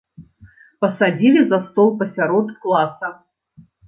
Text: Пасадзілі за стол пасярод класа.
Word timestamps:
Пасадзілі 0.85 1.41
за 1.49 1.59
стол 1.65 1.91
пасярод 1.99 2.47
класа. 2.65 3.11